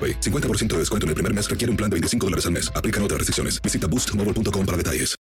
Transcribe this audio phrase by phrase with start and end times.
[0.00, 0.20] AroPay.
[0.20, 2.72] 50% de descuento en el primer mes requiere un plan de 25 dólares al mes.
[2.74, 3.60] Aplican otras restricciones.
[3.60, 5.20] Visita boostmobile.com para detalles.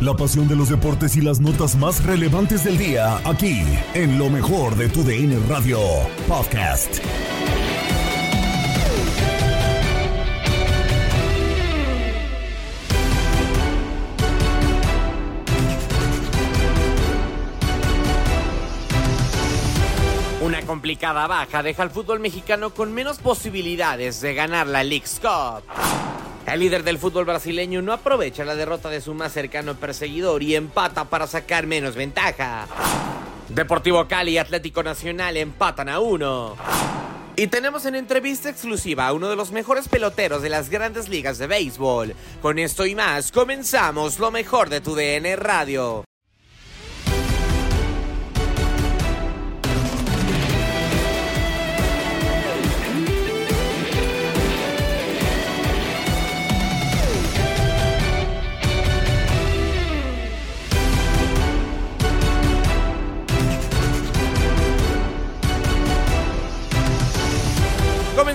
[0.00, 3.62] La pasión de los deportes y las notas más relevantes del día, aquí,
[3.94, 5.80] en lo mejor de tu DN Radio
[6.28, 7.00] Podcast.
[20.46, 25.64] Una complicada baja deja al fútbol mexicano con menos posibilidades de ganar la League's Cup.
[26.46, 30.54] El líder del fútbol brasileño no aprovecha la derrota de su más cercano perseguidor y
[30.54, 32.68] empata para sacar menos ventaja.
[33.48, 36.54] Deportivo Cali y Atlético Nacional empatan a uno.
[37.34, 41.38] Y tenemos en entrevista exclusiva a uno de los mejores peloteros de las grandes ligas
[41.38, 42.14] de béisbol.
[42.40, 46.05] Con esto y más, comenzamos lo mejor de tu DN Radio.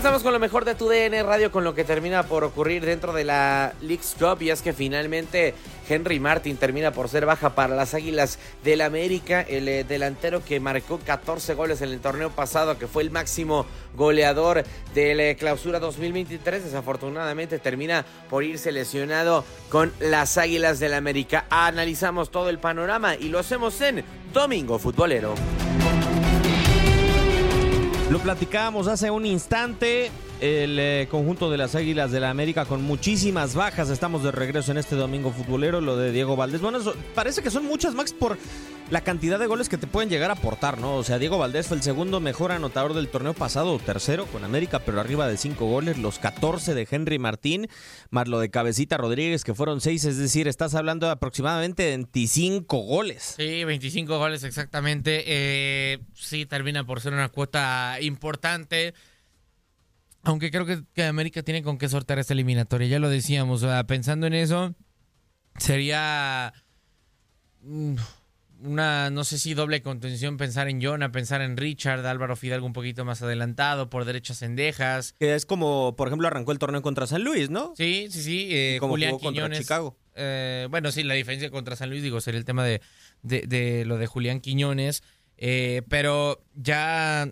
[0.02, 3.14] Comenzamos con lo mejor de tu DN Radio, con lo que termina por ocurrir dentro
[3.14, 4.42] de la League's Cup.
[4.42, 5.54] Y es que finalmente
[5.88, 9.42] Henry Martin termina por ser baja para las Águilas del América.
[9.42, 13.68] El eh, delantero que marcó 14 goles en el torneo pasado, que fue el máximo
[13.96, 14.64] goleador
[14.96, 21.46] de la clausura 2023, desafortunadamente termina por irse lesionado con las Águilas del América.
[21.52, 25.36] Analizamos todo el panorama y lo hacemos en Domingo Futbolero.
[28.12, 30.12] Lo platicábamos hace un instante.
[30.42, 33.92] El eh, conjunto de las Águilas de la América con muchísimas bajas.
[33.92, 35.82] Estamos de regreso en este domingo futbolero.
[35.82, 36.62] Lo de Diego Valdés.
[36.62, 38.40] Bueno, eso, parece que son muchas, Max, por
[38.90, 40.96] la cantidad de goles que te pueden llegar a aportar, ¿no?
[40.96, 44.80] O sea, Diego Valdés fue el segundo mejor anotador del torneo pasado, tercero con América,
[44.80, 46.00] pero arriba de cinco goles.
[46.00, 47.68] Los 14 de Henry Martín,
[48.10, 50.06] más lo de Cabecita Rodríguez, que fueron seis.
[50.06, 53.36] Es decir, estás hablando de aproximadamente 25 goles.
[53.38, 55.24] Sí, 25 goles exactamente.
[55.28, 58.96] Eh, sí, termina por ser una cuota importante.
[60.24, 62.88] Aunque creo que, que, América tiene con qué sortear esta eliminatoria.
[62.88, 64.76] Ya lo decíamos, o sea, pensando en eso,
[65.58, 66.54] sería
[67.64, 67.96] mm,
[68.64, 72.74] una, no sé si doble contención pensar en Jonah, pensar en Richard, Álvaro Fidalgo un
[72.74, 75.16] poquito más adelantado, por derecha Cendejas.
[75.20, 77.74] Que es como, por ejemplo, arrancó el torneo contra San Luis, ¿no?
[77.76, 78.48] Sí, sí, sí.
[78.52, 79.60] Eh, como Julián jugó contra Quiñones.
[79.60, 79.98] Chicago.
[80.16, 82.82] Eh, bueno, sí, la diferencia contra San Luis, digo, sería el tema de,
[83.24, 85.04] de, de lo de Julián Quiñones.
[85.38, 87.28] Eh, pero ya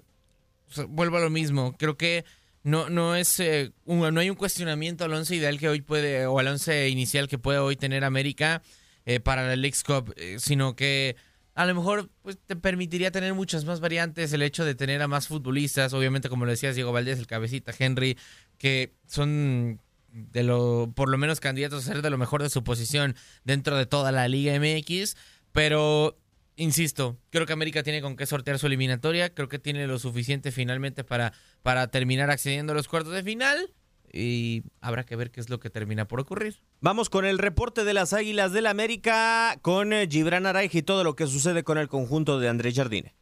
[0.69, 1.75] o sea, vuelvo a lo mismo.
[1.77, 2.25] Creo que
[2.63, 6.39] no, no es eh, no hay un cuestionamiento al once ideal que hoy puede, o
[6.39, 8.61] al once inicial que puede hoy tener América
[9.05, 11.15] eh, para la Leagues Cup, eh, sino que
[11.55, 15.07] a lo mejor pues, te permitiría tener muchas más variantes el hecho de tener a
[15.07, 18.17] más futbolistas, obviamente como lo decías Diego Valdés, el cabecita, Henry,
[18.57, 22.63] que son de lo, por lo menos candidatos a ser de lo mejor de su
[22.63, 25.15] posición dentro de toda la Liga MX,
[25.51, 26.17] pero
[26.59, 30.51] insisto, creo que América tiene con qué sortear su eliminatoria, creo que tiene lo suficiente
[30.51, 31.33] finalmente para,
[31.63, 33.73] para terminar accediendo a los cuartos de final.
[34.11, 36.61] y habrá que ver qué es lo que termina por ocurrir.
[36.81, 41.03] Vamos con el reporte de las Águilas del América con eh, Gibran Araij y todo
[41.03, 43.13] lo que sucede con el conjunto de Andrés Jardine.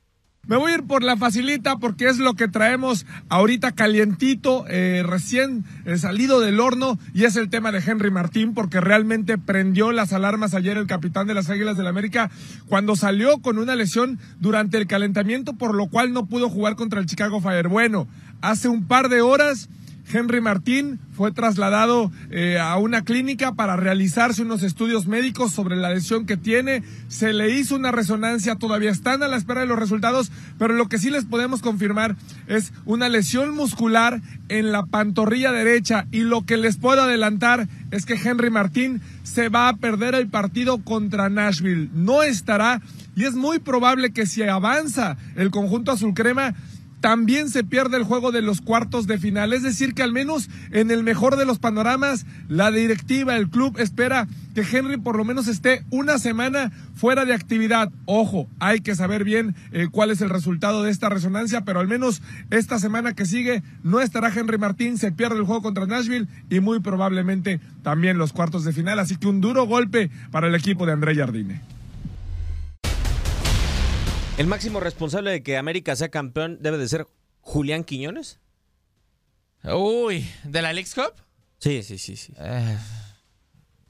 [0.48, 5.04] Me voy a ir por la facilita porque es lo que traemos ahorita calientito, eh,
[5.06, 9.92] recién eh, salido del horno y es el tema de Henry Martín porque realmente prendió
[9.92, 12.32] las alarmas ayer el capitán de las Águilas del América
[12.70, 17.02] cuando salió con una lesión durante el calentamiento por lo cual no pudo jugar contra
[17.02, 17.68] el Chicago Fire.
[17.68, 18.08] Bueno,
[18.40, 19.68] hace un par de horas
[20.12, 25.90] Henry Martín fue trasladado eh, a una clínica para realizarse unos estudios médicos sobre la
[25.90, 26.84] lesión que tiene.
[27.08, 30.88] Se le hizo una resonancia, todavía están a la espera de los resultados, pero lo
[30.88, 32.16] que sí les podemos confirmar
[32.48, 38.06] es una lesión muscular en la pantorrilla derecha y lo que les puedo adelantar es
[38.06, 41.90] que Henry Martín se va a perder el partido contra Nashville.
[41.94, 42.82] No estará
[43.16, 46.54] y es muy probable que si avanza el conjunto azul crema
[47.00, 49.54] también se pierde el juego de los cuartos de final.
[49.54, 53.80] Es decir, que al menos en el mejor de los panoramas, la directiva, el club
[53.80, 57.92] espera que Henry por lo menos esté una semana fuera de actividad.
[58.06, 61.88] Ojo, hay que saber bien eh, cuál es el resultado de esta resonancia, pero al
[61.88, 66.28] menos esta semana que sigue no estará Henry Martín, se pierde el juego contra Nashville
[66.50, 68.98] y muy probablemente también los cuartos de final.
[69.00, 71.77] Así que un duro golpe para el equipo de André Jardine.
[74.38, 77.08] ¿El máximo responsable de que América sea campeón debe de ser
[77.42, 78.40] Julián Quiñones?
[79.64, 81.20] Uy, ¿de la League Cup?
[81.58, 82.34] Sí, sí, sí, sí.
[82.38, 82.78] Eh,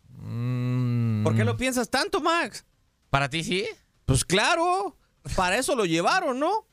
[0.08, 1.26] mm.
[1.26, 2.66] ¿Por qué lo piensas tanto, Max?
[3.10, 3.66] ¿Para ti sí?
[4.06, 4.96] Pues claro,
[5.36, 6.66] para eso lo llevaron, ¿no?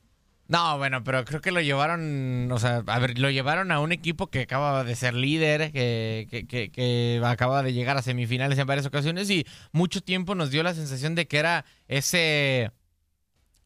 [0.47, 3.91] No, bueno, pero creo que lo llevaron, o sea, a ver, lo llevaron a un
[3.91, 8.67] equipo que acaba de ser líder, que, que, que, acaba de llegar a semifinales en
[8.67, 12.71] varias ocasiones y mucho tiempo nos dio la sensación de que era ese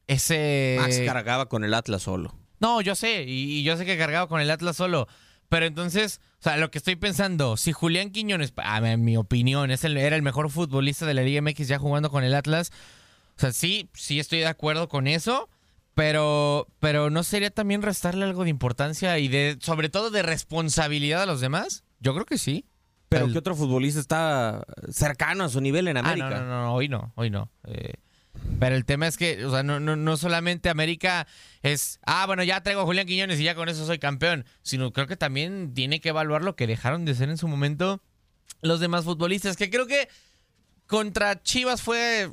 [0.10, 0.78] ese...
[0.80, 2.36] Max cargaba con el Atlas solo.
[2.60, 5.08] No, yo sé, y, yo sé que cargaba con el Atlas solo.
[5.48, 8.54] Pero entonces, o sea, lo que estoy pensando, si Julián Quiñones,
[8.84, 12.10] en mi opinión, es el, era el mejor futbolista de la Liga MX ya jugando
[12.10, 12.72] con el Atlas,
[13.38, 15.48] o sea, sí, sí estoy de acuerdo con eso,
[15.94, 21.24] pero, pero ¿no sería también restarle algo de importancia y de, sobre todo de responsabilidad
[21.24, 21.84] a los demás?
[22.00, 22.66] Yo creo que sí.
[23.10, 26.28] Pero ¿qué otro futbolista está cercano a su nivel en América?
[26.28, 27.50] Ah, no, no, no, hoy no, hoy no.
[27.66, 27.94] Eh,
[28.60, 31.28] pero el tema es que, o sea, no, no, no solamente América
[31.62, 34.92] es, ah, bueno, ya traigo a Julián Quiñones y ya con eso soy campeón, sino
[34.92, 38.02] creo que también tiene que evaluar lo que dejaron de ser en su momento
[38.62, 40.10] los demás futbolistas, que creo que
[40.88, 42.32] contra Chivas fue,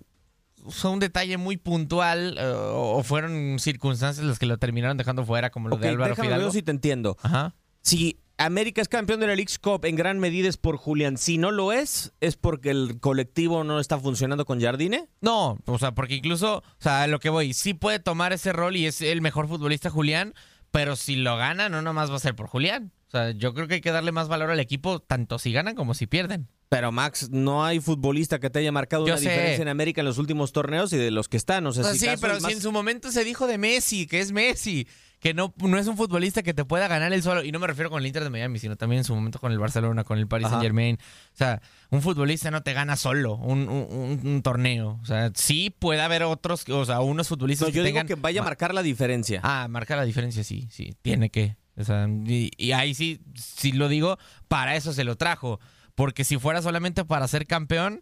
[0.68, 5.50] fue un detalle muy puntual eh, o fueron circunstancias las que lo terminaron dejando fuera,
[5.50, 6.50] como lo de Álvaro Fidalgo.
[6.50, 7.16] si te entiendo.
[7.22, 7.54] Ajá.
[7.82, 11.16] Si América es campeón de la League Cup en gran medida es por Julián.
[11.16, 15.08] Si no lo es, es porque el colectivo no está funcionando con Jardine.
[15.20, 18.76] No, o sea, porque incluso, o sea, lo que voy, sí puede tomar ese rol
[18.76, 20.34] y es el mejor futbolista Julián,
[20.70, 22.92] pero si lo gana, no nomás va a ser por Julián.
[23.08, 25.74] O sea, yo creo que hay que darle más valor al equipo, tanto si ganan
[25.74, 26.48] como si pierden.
[26.68, 30.18] Pero Max, no hay futbolista que te haya marcado una diferencia en América en los
[30.18, 31.64] últimos torneos y de los que están.
[31.66, 34.88] O sea, sí, pero si en su momento se dijo de Messi, que es Messi
[35.26, 37.42] que no, no es un futbolista que te pueda ganar el solo.
[37.42, 39.50] Y no me refiero con el Inter de Miami, sino también en su momento con
[39.50, 40.98] el Barcelona, con el Paris Saint Germain.
[41.00, 45.00] O sea, un futbolista no te gana solo un, torneo.
[45.02, 48.44] O sea, sí puede haber otros, o sea, unos futbolistas yo digo que vaya a
[48.44, 49.40] marcar la diferencia.
[49.42, 51.56] Ah, marcar la diferencia, sí, sí, tiene que.
[51.76, 55.58] O sea, y, ahí sí, sí lo digo, para eso se lo trajo.
[55.96, 58.00] Porque si fuera solamente para ser campeón,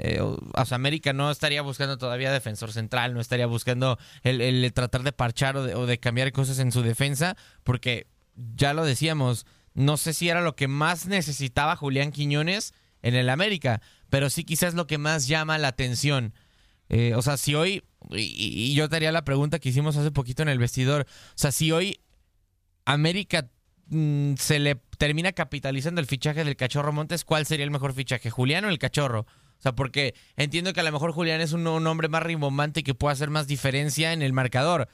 [0.00, 0.38] eh, o,
[0.70, 5.86] América no estaría buscando todavía defensor central, no estaría buscando el, tratar de parchar o
[5.86, 10.54] de, cambiar cosas en su defensa, porque ya lo decíamos, no sé si era lo
[10.54, 15.58] que más necesitaba Julián Quiñones en el América, pero sí quizás lo que más llama
[15.58, 16.32] la atención.
[16.88, 20.42] Eh, o sea, si hoy, y, yo te haría la pregunta que hicimos hace poquito
[20.42, 22.00] en el vestidor, o sea, si hoy
[22.84, 23.50] América
[23.86, 28.30] mm, se le termina capitalizando el fichaje del Cachorro Montes, ¿cuál sería el mejor fichaje,
[28.30, 29.26] Julián o el Cachorro?
[29.58, 32.94] O sea, porque entiendo que a lo mejor Julián es un, hombre más rimbombante que
[32.94, 34.88] puede hacer más diferencia en el marcador.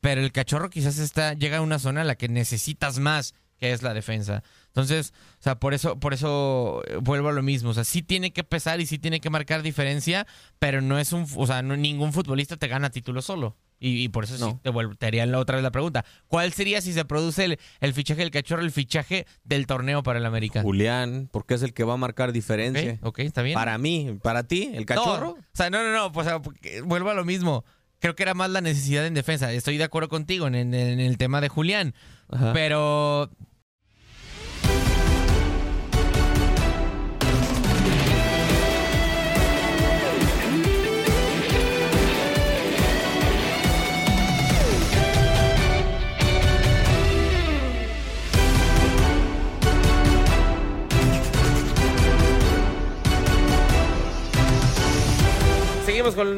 [0.00, 3.72] Pero el cachorro quizás está, llega a una zona en la que necesitas más, que
[3.72, 4.42] es la defensa.
[4.68, 7.70] Entonces, o sea, por eso, por eso eh, vuelvo a lo mismo.
[7.70, 10.26] O sea, sí tiene que pesar y sí tiene que marcar diferencia,
[10.58, 13.56] pero no es un, o sea, no, ningún futbolista te gana título solo.
[13.82, 16.04] Y, por eso sí te, vuelvo, te haría otra vez la pregunta.
[16.28, 20.26] ¿Cuál sería si se produce el, fichaje del cachorro, el fichaje del torneo para el
[20.26, 20.60] América?
[20.60, 22.98] Julián, porque es el que va a marcar diferencia.
[23.02, 23.54] Ok, está bien.
[23.54, 25.30] Para mí, para ti, el cachorro.
[25.30, 26.28] o sea, no, no, no, pues
[26.84, 27.64] vuelvo a lo mismo.
[28.00, 29.50] Creo que era más la necesidad en defensa.
[29.52, 31.94] Estoy de acuerdo contigo en, el tema de Julián.
[32.52, 33.30] Pero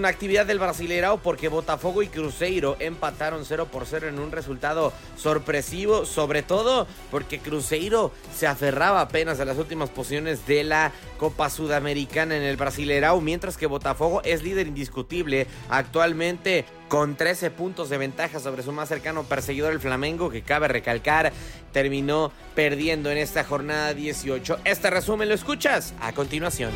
[0.08, 6.04] Actividad del Brasileirao porque Botafogo y Cruzeiro empataron 0 por 0 en un resultado sorpresivo,
[6.06, 12.36] sobre todo porque Cruzeiro se aferraba apenas a las últimas posiciones de la Copa Sudamericana
[12.36, 18.38] en el Brasileirao, mientras que Botafogo es líder indiscutible actualmente con 13 puntos de ventaja
[18.38, 21.32] sobre su más cercano perseguidor el Flamengo, que cabe recalcar,
[21.72, 24.58] terminó perdiendo en esta jornada 18.
[24.64, 26.70] Este resumen lo escuchas a continuación.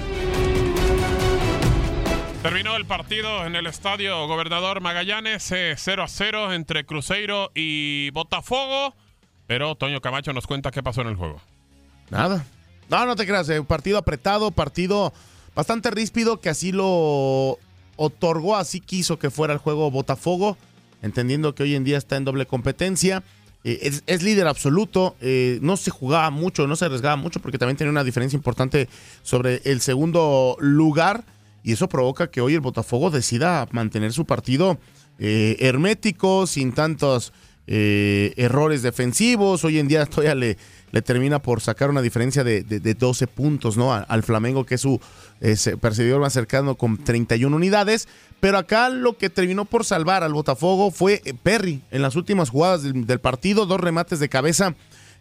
[2.46, 8.94] Terminó el partido en el estadio Gobernador Magallanes, 0 a 0 entre Cruzeiro y Botafogo.
[9.48, 11.40] Pero Toño Camacho nos cuenta qué pasó en el juego.
[12.08, 12.46] Nada.
[12.88, 15.12] No, no te creas, eh, partido apretado, partido
[15.56, 17.58] bastante ríspido, que así lo
[17.96, 20.56] otorgó, así quiso que fuera el juego Botafogo,
[21.02, 23.24] entendiendo que hoy en día está en doble competencia.
[23.64, 27.76] Eh, es, líder absoluto, eh, no se jugaba mucho, no se arriesgaba mucho, porque también
[27.76, 28.88] tenía una diferencia importante
[29.24, 31.24] sobre el segundo lugar
[31.66, 34.78] y eso provoca que hoy el Botafogo decida mantener su partido
[35.18, 37.32] eh, hermético, sin tantos
[37.66, 39.64] eh, errores defensivos.
[39.64, 40.56] Hoy en día todavía le,
[41.02, 43.92] termina por sacar una diferencia de, 12 puntos ¿no?
[43.92, 45.00] al Flamengo, que es su
[45.80, 48.06] perseguidor más cercano con 31 unidades.
[48.38, 52.48] Pero acá lo que terminó por salvar al Botafogo fue eh, Perry en las últimas
[52.48, 54.76] jugadas del, partido, dos remates de cabeza.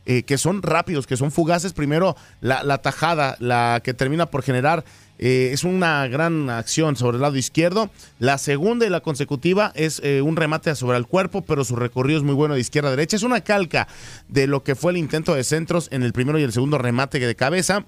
[0.06, 1.74] que son rápidos, que son fugaces.
[1.74, 4.86] Primero, la, la tajada, la que termina por generar
[5.18, 7.90] eh, es una gran acción sobre el lado izquierdo.
[8.20, 12.20] La segunda y la consecutiva es eh, un remate sobre el cuerpo, pero su recorrido
[12.20, 13.16] es muy bueno de izquierda a derecha.
[13.16, 13.88] Es una calca
[14.28, 17.20] de lo que fue el intento de centros en el primero y el segundo remate
[17.20, 17.86] de cabeza.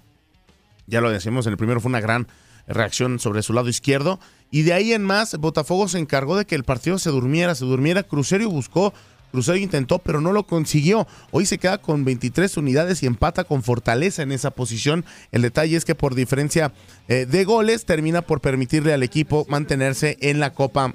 [0.85, 2.27] Ya lo decimos, en el primero fue una gran
[2.67, 4.19] reacción sobre su lado izquierdo.
[4.51, 7.65] Y de ahí en más, Botafogo se encargó de que el partido se durmiera, se
[7.65, 8.03] durmiera.
[8.03, 8.93] Crucero buscó
[9.31, 11.07] Cruzeiro intentó, pero no lo consiguió.
[11.31, 15.05] Hoy se queda con 23 unidades y empata con fortaleza en esa posición.
[15.31, 16.73] El detalle es que por diferencia
[17.07, 20.93] eh, de goles termina por permitirle al equipo mantenerse en la Copa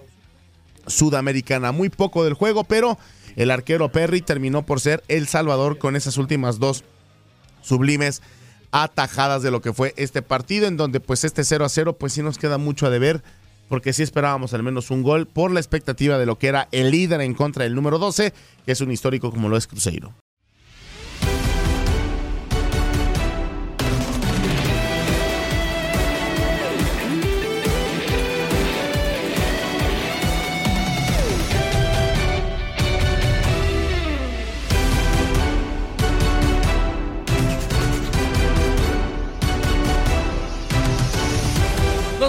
[0.87, 1.73] Sudamericana.
[1.73, 2.99] Muy poco del juego, pero
[3.37, 6.85] el arquero Perry terminó por ser el salvador con esas últimas dos
[7.63, 8.23] sublimes
[8.73, 12.15] atajadas de lo que fue este partido, en donde pues este 0 a 0 pues
[12.15, 13.23] sí nos queda mucho a deber
[13.73, 16.91] porque sí esperábamos al menos un gol por la expectativa de lo que era el
[16.91, 18.35] líder en contra del número 12,
[18.67, 20.13] que es un histórico como lo es Cruzeiro.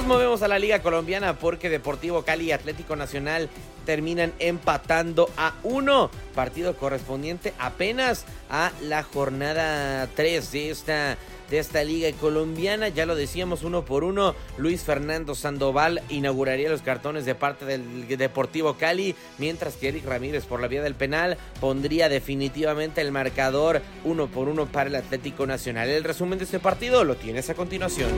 [0.05, 3.50] Movemos a la Liga Colombiana porque Deportivo Cali y Atlético Nacional
[3.86, 6.10] terminan empatando a uno.
[6.36, 11.17] Partido correspondiente apenas a la jornada 3 de esta,
[11.50, 12.88] de esta Liga Colombiana.
[12.89, 14.36] Ya lo decíamos uno por uno.
[14.57, 20.45] Luis Fernando Sandoval inauguraría los cartones de parte del Deportivo Cali, mientras que Eric Ramírez
[20.45, 25.45] por la vía del penal pondría definitivamente el marcador uno por uno para el Atlético
[25.45, 25.89] Nacional.
[25.89, 28.10] El resumen de este partido lo tienes a continuación.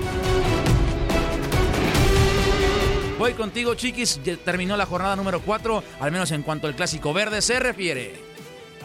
[3.18, 4.20] Voy contigo, chiquis.
[4.44, 8.14] Terminó la jornada número 4, al menos en cuanto al clásico verde se refiere.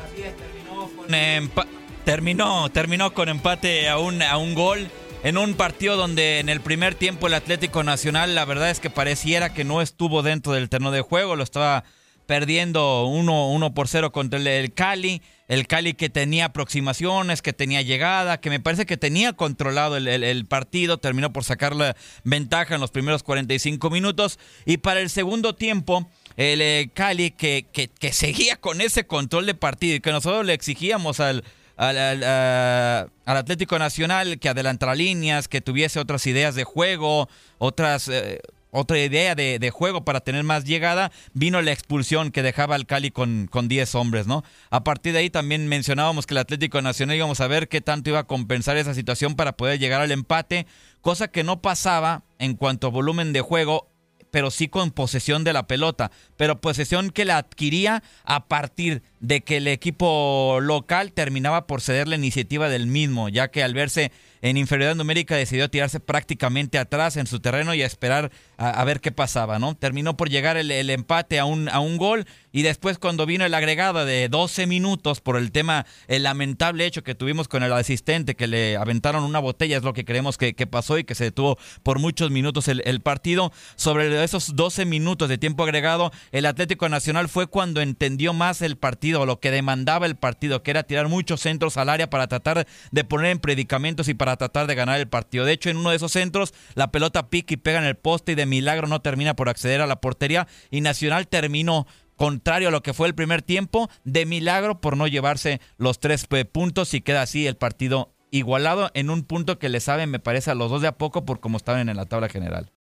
[0.04, 1.66] Así es, terminó con,
[2.04, 4.88] terminó, terminó con empate a un, a un gol.
[5.22, 8.88] En un partido donde en el primer tiempo el Atlético Nacional, la verdad es que
[8.88, 11.84] pareciera que no estuvo dentro del terreno de juego, lo estaba
[12.30, 15.20] perdiendo 1 por 0 contra el, Cali.
[15.48, 20.46] El Cali que tenía aproximaciones, que tenía llegada, que me parece que tenía controlado el,
[20.46, 24.38] partido, terminó por sacar la ventaja en los primeros 45 minutos.
[24.64, 29.54] Y para el segundo tiempo, el eh, Cali que, que, seguía con ese control de
[29.56, 31.42] partido y que nosotros le exigíamos al,
[31.78, 38.06] al, Atlético Nacional que adelantara líneas, que tuviese otras ideas de juego, otras...
[38.06, 38.40] Eh,
[38.70, 43.10] otra idea de, juego para tener más llegada, vino la expulsión que dejaba al Cali
[43.10, 44.44] con, con 10 hombres, ¿no?
[44.70, 48.10] A partir de ahí también mencionábamos que el Atlético Nacional íbamos a ver qué tanto
[48.10, 50.66] iba a compensar esa situación para poder llegar al empate,
[51.00, 53.90] cosa que no pasaba en cuanto a volumen de juego
[54.30, 59.42] pero sí con posesión de la pelota, pero posesión que la adquiría a partir de
[59.42, 64.12] que el equipo local terminaba por ceder la iniciativa del mismo, ya que al verse
[64.42, 69.12] en inferioridad numérica decidió tirarse prácticamente atrás en su terreno y esperar a, ver qué
[69.12, 69.74] pasaba, ¿no?
[69.74, 73.54] Terminó por llegar el, empate a un, a un gol y después cuando vino el
[73.54, 78.34] agregado de 12 minutos por el tema, el lamentable hecho que tuvimos con el asistente,
[78.34, 81.24] que le aventaron una botella, es lo que creemos que, que pasó y que se
[81.24, 83.52] detuvo por muchos minutos el, el partido.
[83.76, 88.76] Sobre esos 12 minutos de tiempo agregado, el Atlético Nacional fue cuando entendió más el
[88.76, 92.66] partido, lo que demandaba el partido, que era tirar muchos centros al área para tratar
[92.90, 95.44] de poner en predicamentos y para tratar de ganar el partido.
[95.44, 98.32] De hecho, en uno de esos centros, la pelota pica y pega en el poste
[98.32, 102.70] y de milagro no termina por acceder a la portería y Nacional terminó contrario a
[102.70, 106.92] lo que fue el primer tiempo, de milagro por no llevarse los tres eh, puntos
[106.92, 110.54] y queda así el partido igualado en un punto que le saben, me parece, a
[110.54, 112.72] los dos de a poco por cómo estaban en la tabla general.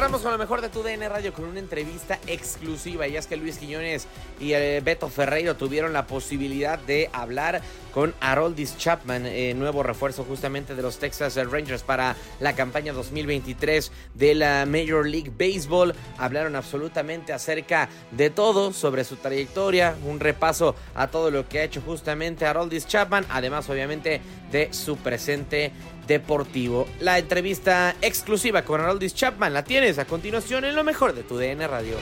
[0.00, 3.06] Cerramos con lo mejor de tu DN Radio con una entrevista exclusiva.
[3.06, 4.06] Ya es que Luis Quiñones
[4.40, 7.60] y eh, Beto Ferreiro tuvieron la posibilidad de hablar
[7.92, 13.92] con Haroldis Chapman, eh, nuevo refuerzo justamente de los Texas Rangers para la campaña 2023
[14.14, 15.94] de la Major League Baseball.
[16.16, 21.64] Hablaron absolutamente acerca de todo sobre su trayectoria, un repaso a todo lo que ha
[21.64, 25.72] hecho justamente Haroldis Chapman, además obviamente de su presente
[26.10, 26.88] deportivo.
[26.98, 31.36] La entrevista exclusiva con Haroldis Chapman la tienes a continuación en lo mejor de tu
[31.36, 31.94] DN Radio.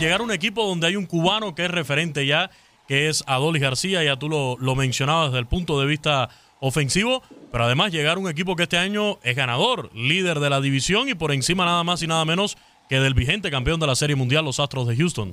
[0.00, 2.50] Llegar a un equipo donde hay un cubano que es referente ya,
[2.88, 7.22] que es Adolis García, ya tú lo, lo mencionabas desde el punto de vista ofensivo,
[7.52, 11.08] pero además llegar a un equipo que este año es ganador, líder de la división
[11.08, 12.58] y por encima nada más y nada menos
[12.88, 15.32] que del vigente campeón de la Serie Mundial, los Astros de Houston.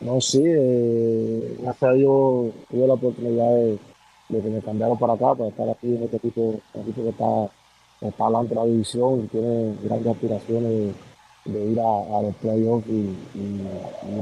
[0.00, 3.78] No, sí, eh, gracias a Dios tuve la oportunidad de,
[4.32, 7.08] de que me cambiaron para acá, para estar aquí en este equipo, un equipo que
[7.10, 7.50] está,
[8.00, 10.94] está de la división y tiene grandes aspiraciones
[11.44, 13.60] de, ir a, los playoffs y, y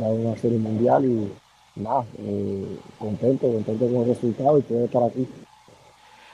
[0.03, 1.33] a una serie mundial y
[1.77, 5.29] nada, eh, contento, contento con el resultado y poder estar aquí.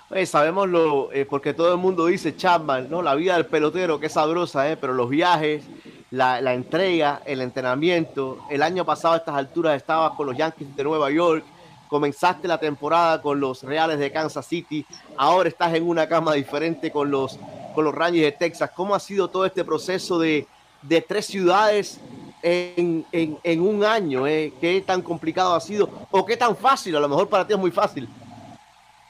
[0.08, 3.02] Oye, sabemos lo, eh, porque todo el mundo dice Chapman, ¿no?
[3.02, 4.76] La vida del pelotero, que es sabrosa, ¿eh?
[4.76, 5.64] Pero los viajes,
[6.10, 8.38] la, la entrega, el entrenamiento.
[8.48, 11.44] El año pasado a estas alturas estabas con los Yankees de Nueva York,
[11.88, 14.84] comenzaste la temporada con los Reales de Kansas City,
[15.16, 17.38] ahora estás en una cama diferente con los,
[17.74, 18.70] con los Rangers de Texas.
[18.74, 20.46] ¿Cómo ha sido todo este proceso de,
[20.82, 22.00] de tres ciudades
[22.42, 24.26] en, en, en un año?
[24.26, 24.52] Eh?
[24.60, 25.88] ¿Qué tan complicado ha sido?
[26.10, 26.96] ¿O qué tan fácil?
[26.96, 28.08] A lo mejor para ti es muy fácil.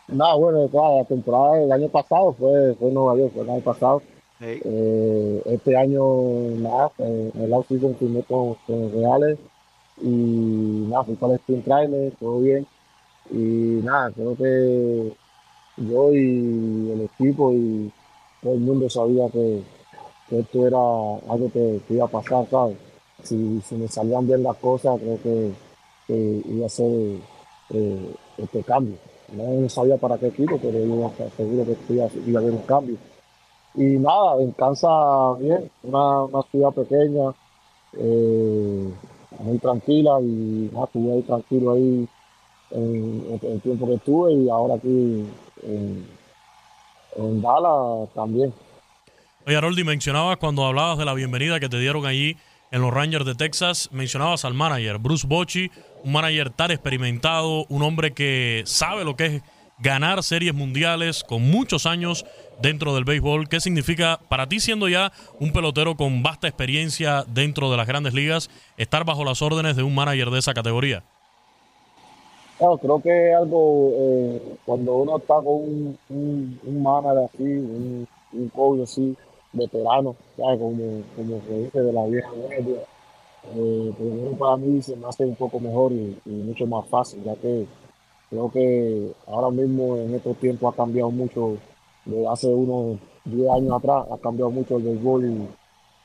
[0.09, 3.61] Nada, bueno, claro, la temporada del año pasado fue, fue Nueva York, fue el año
[3.61, 4.03] pasado.
[4.41, 6.05] Eh, este año,
[6.59, 9.39] nada, eh, el off-season firmé con, con Reales
[10.01, 12.67] y nada, fui para el sprint trailer, todo bien.
[13.31, 15.13] Y nada, creo que
[15.79, 17.93] yo y el equipo y
[18.43, 19.63] todo el mundo sabía que,
[20.29, 20.79] que esto era
[21.33, 22.77] algo que, iba a pasar, ¿sabes?
[23.23, 25.53] Si, si me salían bien las cosas, creo que,
[26.09, 27.19] iba a ser
[27.71, 28.97] eh, este cambio.
[29.33, 32.97] No sabía para qué equipo, pero yo seguro que iba, iba a haber un cambio.
[33.75, 37.35] Y nada, en Kansas, bien, una, una ciudad pequeña,
[37.99, 38.91] eh,
[39.41, 42.09] muy tranquila y nada, estuve ahí tranquilo ahí
[42.71, 45.25] en el tiempo que estuve y ahora aquí
[45.63, 46.17] en,
[47.41, 48.53] Dallas también.
[49.47, 52.37] Oye, Haroldi, mencionabas cuando hablabas de la bienvenida que te dieron allí
[52.71, 55.71] en los Rangers de Texas, mencionabas al manager, Bruce Bochy,
[56.05, 59.43] un manager tan experimentado, un hombre que sabe lo que es
[59.79, 62.27] ganar series mundiales con muchos años
[62.61, 63.49] dentro del béisbol.
[63.49, 68.15] ¿Qué significa para ti siendo ya un pelotero con vasta experiencia dentro de las grandes
[68.15, 71.03] ligas, estar bajo las órdenes de un manager de esa categoría?
[72.59, 78.09] Claro, creo que es algo, eh, cuando uno está con un, un, manager así, un,
[78.33, 79.15] un coach así,
[79.53, 80.59] veterano, ¿sabes?
[80.59, 82.81] Como, como se dice de la vieja media,
[83.55, 87.23] eh, lo menos para mí se me hace un poco mejor y mucho más fácil,
[87.25, 87.67] ya que
[88.31, 91.57] creo que ahora mismo en estos tiempos ha cambiado mucho,
[92.07, 95.49] de hace unos 10 años atrás, ha cambiado mucho el béisbol y,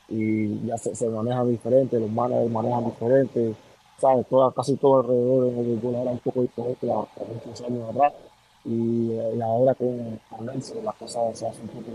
[0.09, 3.55] y ya se, se maneja diferente, los managers manejan diferente,
[3.97, 4.25] ¿sabes?
[4.27, 7.89] Toda, casi todo alrededor en el béisbol ahora un poco diferente a, a muchos años
[7.89, 8.13] atrás.
[8.63, 11.91] Y, eh, y ahora con, con las cosas se hacen un poco,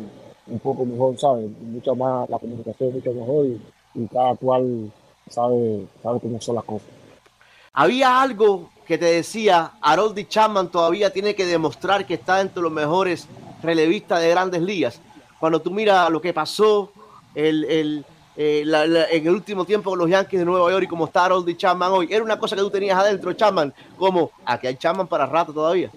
[0.46, 1.50] un poco mejor, ¿sabes?
[1.60, 3.60] Mucho más, la comunicación es mucho mejor y,
[3.94, 4.90] y cada cual
[5.28, 6.88] sabe, sabe cómo son las cosas.
[7.72, 12.72] Había algo que te decía, Haroldi Chapman todavía tiene que demostrar que está entre los
[12.72, 13.28] mejores
[13.62, 15.00] relevistas de grandes ligas.
[15.38, 16.90] Cuando tú miras lo que pasó
[17.34, 18.04] el, el,
[18.36, 18.64] eh,
[19.10, 21.92] en el último tiempo con los Yankees de Nueva York y como está Haroldi Chapman
[21.92, 25.52] hoy, era una cosa que tú tenías adentro, Chapman, como aquí hay Chapman para rato
[25.52, 25.90] todavía.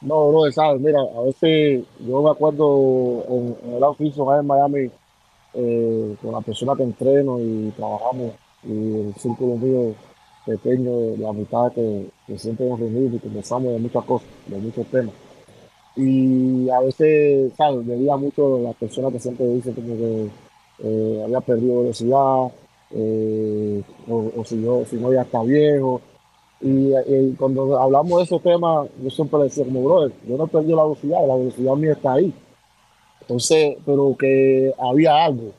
[0.00, 4.90] No, bro, sabes, mira, a veces yo me acuerdo en, en el oficio en Miami
[5.54, 9.94] eh, con la persona que entreno y trabajamos y el círculo mío
[10.46, 14.86] pequeño, la mitad que, que siempre nos reunimos y conversamos de muchas cosas, de muchos
[14.86, 15.14] temas.
[15.98, 17.84] Y a veces, ¿sabes?
[17.84, 20.28] Veía mucho las personas que siempre dicen como que
[20.84, 22.52] eh, había perdido velocidad,
[22.92, 26.00] eh, o, si, yo, si no ya está viejo.
[26.60, 26.92] Y,
[27.36, 31.26] cuando hablamos de esos temas, yo siempre decía como, brother, yo no perdido la velocidad,
[31.26, 32.32] la velocidad mía está ahí.
[33.22, 35.50] Entonces, pero que había algo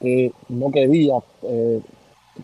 [0.00, 1.82] que no quería eh,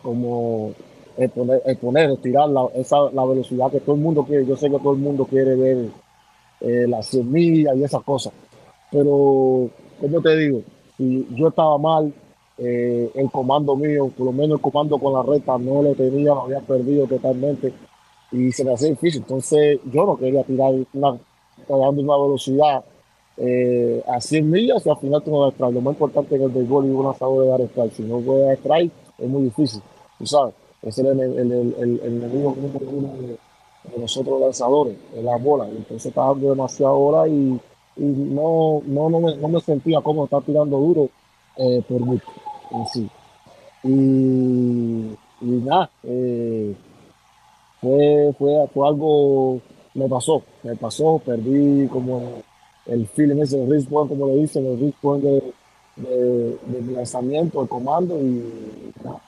[0.03, 0.73] como
[1.17, 4.45] exponer, exponer estirar la, esa, la velocidad que todo el mundo quiere.
[4.45, 6.02] Yo sé que todo el mundo quiere ver
[6.63, 8.33] eh, las semillas y esas cosas.
[8.91, 9.69] Pero,
[10.01, 10.63] como te digo,
[10.99, 12.13] yo estaba mal,
[12.59, 16.35] eh, el comando mío, por lo menos el comando con la recta, no lo tenía,
[16.35, 17.73] lo había perdido totalmente
[18.31, 19.23] y se me hacía difícil.
[19.23, 21.19] Entonces, yo no quería tirar una,
[21.69, 22.85] una velocidad
[23.37, 25.75] eh, a 100 millas y al final no das strike.
[25.75, 27.91] Lo más importante en el béisbol y un asador de dar.
[27.91, 29.81] Si no puedes dar es muy difícil.
[30.19, 33.37] Tú sabes, ese es el, el, el, el, enemigo de,
[33.85, 35.69] de nosotros lanzadores, es la bola.
[35.69, 37.61] Entonces estaba dando demasiada bola y,
[37.97, 41.09] y no, no, no, me, no me sentía como estar tirando duro
[41.57, 42.33] eh, por gusto
[42.71, 43.11] en sí.
[43.85, 46.75] Y, y nada, eh,
[47.81, 49.61] fue, fue, fue algo,
[49.95, 52.43] me pasó, me pasó, perdí como
[52.87, 55.55] el feeling ese, el point, como le dicen, el risk point de,
[55.97, 58.45] de, lanzamiento, el comando y
[59.03, 59.21] nada,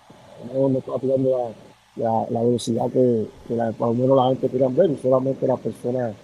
[0.52, 1.63] no me estaba tirando la,
[1.96, 6.14] la, velocidad que, que la, menos la gente quería ver solamente las personas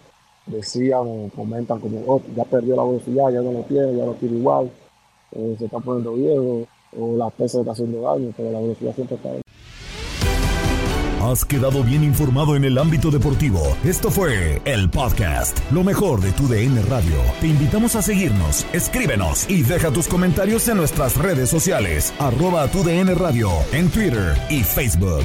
[0.47, 4.15] decían o comentan como, oh, ya perdió la velocidad, ya no lo tiene, ya lo
[4.15, 4.71] tiene igual,
[5.33, 6.67] eh, se está poniendo viejo
[6.99, 9.41] o la pesa está haciendo daño, pero la velocidad siempre está ahí.
[11.31, 13.77] Has quedado bien informado en el ámbito deportivo.
[13.85, 17.15] Esto fue el podcast, lo mejor de tu DN Radio.
[17.41, 22.83] Te invitamos a seguirnos, escríbenos y deja tus comentarios en nuestras redes sociales, arroba tu
[22.83, 25.25] DN Radio, en Twitter y Facebook.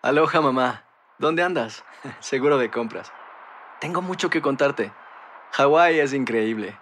[0.00, 0.86] Aloha mamá,
[1.18, 1.84] ¿dónde andas?
[2.20, 3.12] Seguro de compras.
[3.78, 4.90] Tengo mucho que contarte.
[5.50, 6.81] Hawái es increíble.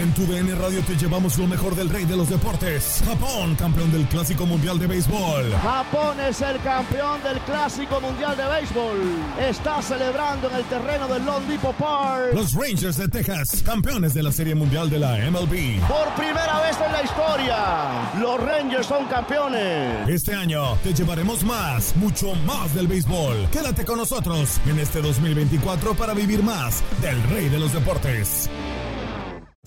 [0.00, 3.02] En tu DN Radio te llevamos lo mejor del rey de los deportes.
[3.04, 5.52] Japón, campeón del Clásico Mundial de Béisbol.
[5.62, 8.98] Japón es el campeón del Clásico Mundial de Béisbol.
[9.38, 12.32] Está celebrando en el terreno del Lone Depot Park.
[12.32, 15.86] Los Rangers de Texas, campeones de la Serie Mundial de la MLB.
[15.86, 20.08] Por primera vez en la historia, los Rangers son campeones.
[20.08, 23.46] Este año te llevaremos más, mucho más del béisbol.
[23.52, 28.48] Quédate con nosotros en este 2024 para vivir más del rey de los deportes.